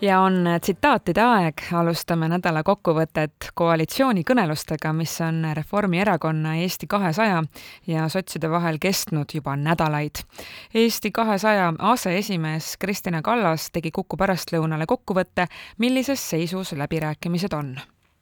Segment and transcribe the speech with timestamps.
[0.00, 7.42] ja on tsitaatide aeg, alustame nädala kokkuvõtet koalitsioonikõnelustega, mis on Reformierakonna, Eesti kahesaja
[7.86, 10.22] ja sotside vahel kestnud juba nädalaid.
[10.74, 15.46] Eesti kahesaja aseesimees Kristina Kallas tegi Kuku pärastlõunale kokkuvõtte,
[15.78, 17.76] millises seisus läbirääkimised on.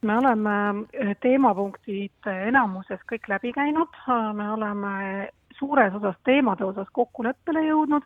[0.05, 0.85] Me oleme
[1.21, 3.97] teemapunktid enamuses kõik läbi käinud,
[4.37, 5.29] me oleme
[5.59, 8.05] suures osas teemade osas kokkuleppele jõudnud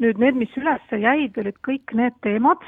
[0.00, 2.62] nüüd need, mis üles jäid, olid kõik need teemad,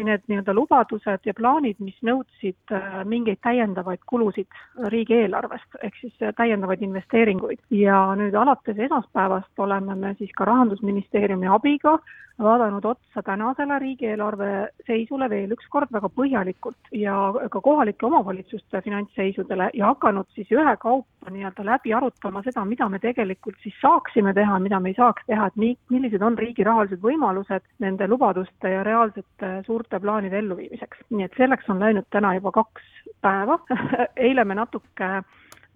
[0.00, 4.48] need nii-öelda lubadused ja plaanid, mis nõudsid äh, mingeid täiendavaid kulusid
[4.94, 7.60] riigieelarvest, ehk siis äh, täiendavaid investeeringuid.
[7.70, 11.98] ja nüüd alates esmaspäevast oleme me siis ka Rahandusministeeriumi abiga
[12.42, 17.14] vaadanud otsa tänasele riigieelarve seisule veel üks kord väga põhjalikult ja
[17.52, 23.60] ka kohalike omavalitsuste finantsseisudele ja hakanud siis ühekaupa nii-öelda läbi arutama seda, mida me tegelikult
[23.62, 27.66] siis saaksime teha, mida me ei saaks teha, et nii, millised on riigi rahalised võimalused
[27.84, 31.04] nende lubaduste ja reaalsete suurte plaanide elluviimiseks.
[31.10, 33.58] nii et selleks on läinud täna juba kaks päeva
[34.28, 35.12] eile me natuke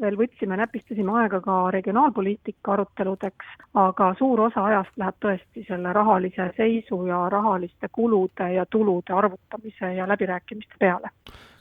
[0.00, 6.50] veel võtsime, näpistasime aega ka regionaalpoliitika aruteludeks, aga suur osa ajast läheb tõesti selle rahalise
[6.56, 11.12] seisu ja rahaliste kulude ja tulude arvutamise ja läbirääkimiste peale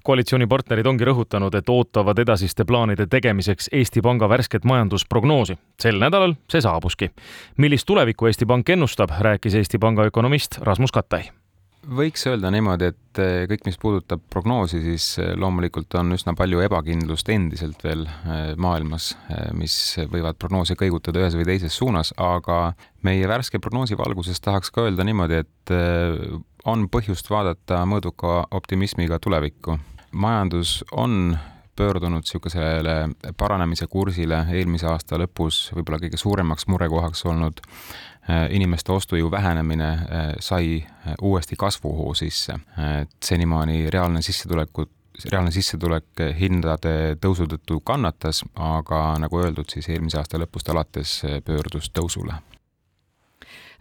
[0.03, 5.57] koalitsioonipartnerid ongi rõhutanud, et ootavad edasiste plaanide tegemiseks Eesti Panga värsket majandusprognoosi.
[5.79, 7.11] sel nädalal see saabuski.
[7.57, 11.42] millist tulevikku Eesti Pank ennustab, rääkis Eesti Panga ökonomist Rasmus Kattai
[11.83, 16.61] võiks öelda niimoodi, et eh, kõik, mis puudutab prognoosi, siis eh, loomulikult on üsna palju
[16.65, 19.13] ebakindlust endiselt veel eh, maailmas,
[19.57, 19.75] mis
[20.11, 22.73] võivad prognoose kõigutada ühes või teises suunas, aga
[23.05, 25.73] meie värske prognoosi valguses tahaks ka öelda niimoodi, et
[26.69, 29.77] on põhjust vaadata mõõduka optimismiga tulevikku.
[30.11, 31.37] majandus on
[31.75, 32.95] pöördunud niisugusele
[33.37, 37.61] paranemise kursile eelmise aasta lõpus, võib-olla kõige suuremaks murekohaks olnud
[38.23, 42.55] Äh, inimeste ostujõu vähenemine äh, sai äh, uuesti kasvuhoo sisse,
[43.01, 44.91] et senimaani reaalne sissetulekut
[45.31, 51.91] reaalne sissetulek hindade tõusu tõttu kannatas, aga nagu öeldud, siis eelmise aasta lõpust alates pöördus
[51.91, 52.39] tõusule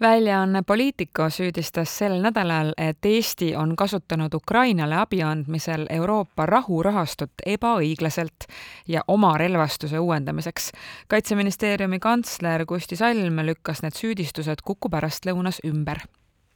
[0.02, 8.48] väljaanne Politico süüdistas sel nädalal, et Eesti on kasutanud Ukrainale abi andmisel Euroopa rahurahastut ebaõiglaselt
[8.88, 10.72] ja oma relvastuse uuendamiseks.
[11.08, 16.02] kaitseministeeriumi kantsler Kusti Salm lükkas need süüdistused Kuku pärastlõunas ümber.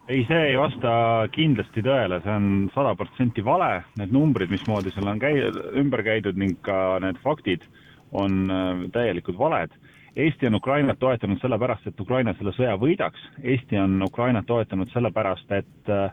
[0.08, 0.90] Ei, see ei vasta
[1.32, 6.38] kindlasti tõele, see on sada protsenti vale, need numbrid, mismoodi seal on käi-, ümber käidud
[6.38, 7.66] ning ka need faktid
[8.12, 9.74] on äh, täielikult valed
[10.16, 13.20] Eesti on Ukrainat toetanud sellepärast, et Ukraina selle sõja võidaks.
[13.44, 16.06] Eesti on Ukrainat toetanud sellepärast, et äh,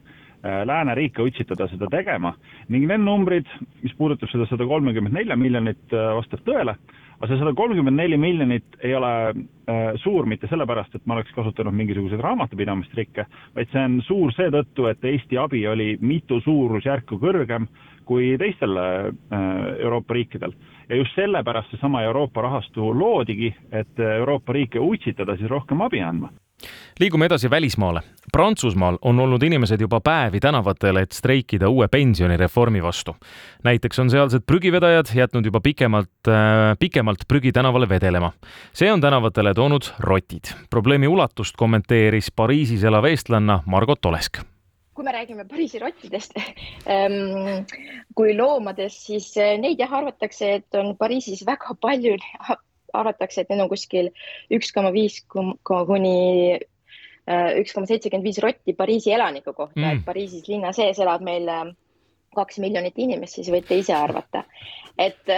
[0.68, 2.34] lääneriike utsitada seda tegema.
[2.68, 3.48] Ning need numbrid,
[3.84, 6.76] mis puudutab seda sada kolmekümmet nelja miljonit, äh, vastab tõele,
[7.16, 11.32] aga see sada kolmkümmend neli miljonit ei ole äh, suur mitte sellepärast, et ma oleks
[11.38, 17.72] kasutanud mingisuguseid raamatupidamistrikke, vaid see on suur seetõttu, et Eesti abi oli mitu suurusjärku kõrgem
[18.04, 18.76] kui teistel
[19.32, 20.52] Euroopa riikidel
[20.90, 26.30] ja just sellepärast seesama Euroopa rahastu loodigi, et Euroopa riike utsitada siis rohkem abi andma
[27.00, 28.02] liigume edasi välismaale.
[28.32, 33.16] Prantsusmaal on olnud inimesed juba päevi tänavatel, et streikida uue pensionireformi vastu.
[33.64, 38.32] näiteks on sealsed prügivedajad jätnud juba pikemalt äh,, pikemalt prügi tänavale vedelema.
[38.74, 40.54] see on tänavatele toonud rotid.
[40.70, 44.53] probleemi ulatust kommenteeris Pariisis elav eestlanna Margot Olesk
[44.94, 47.66] kui me räägime Pariisi rottidest ähm,
[48.18, 52.18] kui loomadest, siis äh, neid jah arvatakse, et on Pariisis väga palju,
[52.94, 54.12] arvatakse, et need on kuskil
[54.54, 56.18] üks koma viis kuni
[56.54, 59.80] äh, üks koma seitsekümmend viis rotti Pariisi elaniku kohta.
[59.80, 61.66] Mm., et Pariisis linna sees elab meil äh,
[62.38, 64.46] kaks miljonit inimest, siis võite ise arvata,
[64.98, 65.30] et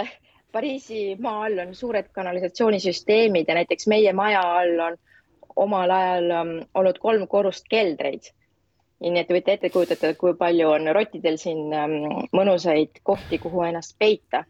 [0.52, 4.94] Pariisi maa all on suured kanalisatsioonisüsteemid ja näiteks meie maja all on
[5.56, 8.30] omal ajal um, olnud kolm korrust keldreid
[9.04, 11.96] nii et te võite ette kujutada, kui palju on rottidel siin ähm,
[12.36, 14.44] mõnusaid kohti, kuhu ennast peita.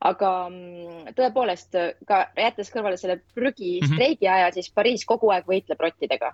[0.00, 1.76] aga mm, tõepoolest
[2.08, 4.32] ka jättes kõrvale selle prügistreigi mhm.
[4.34, 6.32] aja, siis Pariis kogu aeg võitleb rottidega.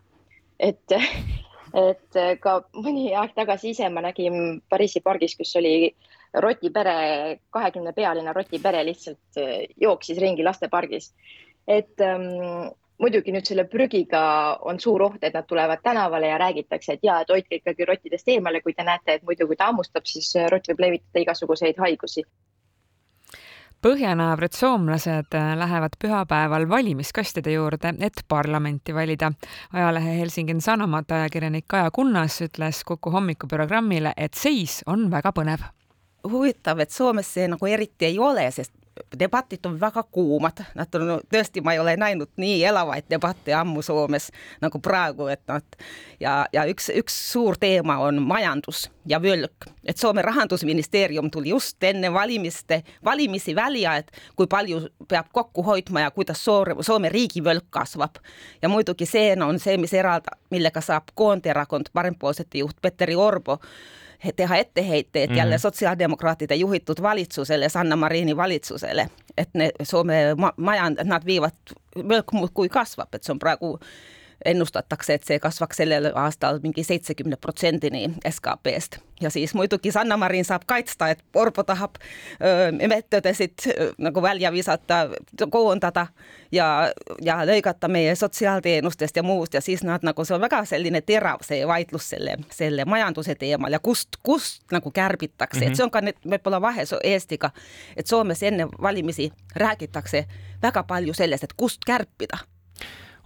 [0.59, 0.93] et,
[1.89, 5.95] et ka mõni aeg tagasi ise ma nägin Pariisi pargis, kus oli
[6.37, 11.13] rotipere, kahekümne pealine rotipere lihtsalt äh, jooksis ringi lastepargis.
[11.67, 12.73] et ähm,
[13.03, 14.23] muidugi nüüd selle prügiga
[14.65, 18.29] on suur oht, et nad tulevad tänavale ja räägitakse, et ja, et hoidke ikkagi rottidest
[18.29, 22.25] eemale, kui te näete, et muidu kui ta hammustab, siis rott võib levitada igasuguseid haigusi.
[23.87, 29.33] põhjanaabrid soomlased lähevad pühapäeval valimiskastide juurde, et parlamenti valida.
[29.73, 35.69] ajalehe Helsingin Sanomat ajakirjanik Kaja Kunnas ütles Kuku hommikuprogrammile, et seis on väga põnev
[36.31, 38.49] huvitav, et Soomes see nagu eriti ei ole,
[39.19, 43.83] debatid on väga kuumad, nad on, tõesti, ma ei ole näinud nii elavaid debatte ammu
[43.83, 44.31] Soomes
[44.61, 45.29] nagu praegu,
[46.21, 51.85] ja, ja üks, üks suur teema on majandus ja võlg, et Soome rahandusministeerium tuli just
[51.85, 57.69] enne valimiste, valimisi välja, et kui palju peab kokku hoidma ja kuidas Soome, Soome riigivõlg
[57.71, 58.17] kasvab.
[58.63, 63.61] ja muidugi see on see, mis eralda, millega saab Koonderakond, parempoolsete juht Petteri Orbo
[64.37, 65.37] teha etteheiteid mm.
[65.37, 72.33] jälle sotsiaaldemokraatide juhitud valitsusele, Sanna Marini valitsusele, et ne Soome ma majand-, nad viivad, võlg
[72.33, 73.77] muudkui kasvab, et see on praegu
[74.45, 80.45] ennustatakse, et see kasvaks sellel aastal mingi seitsekümne protsendini SKP-st ja siis muidugi Sanna Marin
[80.45, 81.95] saab kaitsta, et Orbo tahab
[82.89, 83.69] meetodesid
[83.99, 85.09] nagu välja visata,
[85.51, 86.07] koondada
[86.53, 86.93] ja,
[87.23, 91.45] ja lõigata meie sotsiaalteenustest ja muust ja siis nad nagu, see on väga selline terav,
[91.47, 95.67] see vaidlus selle, selle majanduse teemal ja kust, kust nagu kärbitakse mm, -hmm.
[95.67, 95.77] et mhm.
[95.77, 97.51] see on ka nüüd võib-olla vahe Eestiga,
[97.97, 100.27] et Soomes enne valimisi räägitakse
[100.63, 102.39] väga palju sellest, et kust kärpida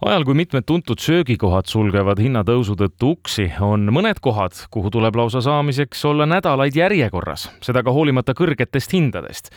[0.09, 5.43] ajal, kui mitmed tuntud söögikohad sulgevad hinnatõusu tõttu uksi, on mõned kohad, kuhu tuleb lausa
[5.45, 9.51] saamiseks olla nädalaid järjekorras, seda ka hoolimata kõrgetest hindadest.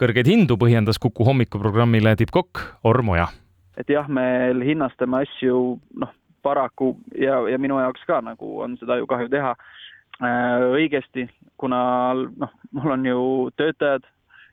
[0.00, 3.32] kõrgeid hindu põhjendas Kuku hommikuprogrammile tippkokk Ormo Jah.
[3.76, 8.96] et jah, me hinnastame asju noh, paraku ja, ja minu jaoks ka nagu on seda
[8.96, 13.20] ju kahju teha äh, õigesti, kuna noh, mul on ju
[13.56, 14.08] töötajad,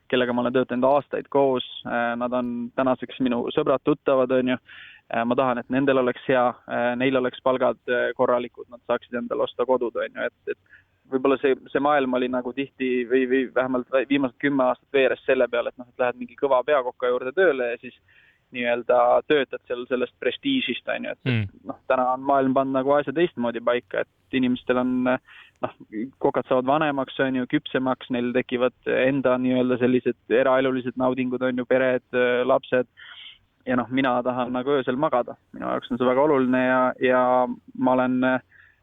[0.08, 4.60] kellega ma olen töötanud aastaid koos, äh, nad on tänaseks minu sõbrad-tuttavad, on ju
[5.16, 9.16] Äh, ma tahan, et nendel oleks hea, äh, neil oleks palgad äh, korralikud, nad saaksid
[9.16, 13.22] endale osta kodud, on ju, et, et võib-olla see, see maailm oli nagu tihti või,
[13.30, 17.08] või vähemalt viimased kümme aastat veeres selle peale, et noh, et lähed mingi kõva peakoka
[17.08, 17.96] juurde tööle ja siis
[18.52, 21.64] nii-öelda töötad seal sellest prestiižist, on ju, et mm.
[21.72, 24.92] noh, täna on maailm pannud nagu asja teistmoodi paika, et inimestel on
[25.64, 25.74] noh,
[26.22, 31.66] kokad saavad vanemaks, on ju, küpsemaks, neil tekivad enda nii-öelda sellised eraelulised naudingud, on ju,
[31.68, 32.06] pered,
[32.46, 32.88] lapsed.
[33.68, 37.22] Ja noh, mina tahan nagu öösel magada, minu jaoks on see väga oluline ja, ja
[37.76, 38.22] ma olen,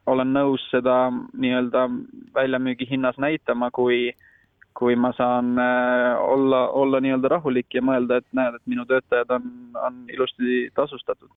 [0.06, 1.88] olen nõus seda nii-öelda
[2.36, 4.12] väljamüügi hinnas näitama, kui,
[4.78, 9.34] kui ma saan äh, olla, olla nii-öelda rahulik ja mõelda, et näed, et minu töötajad
[9.40, 9.50] on,
[9.82, 11.32] on ilusti tasustatud